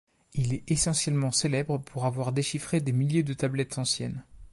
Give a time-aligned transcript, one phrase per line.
[0.33, 4.23] Il est essentiellement célèbre pour avoir déchiffré des milliers de tablettes anciennes.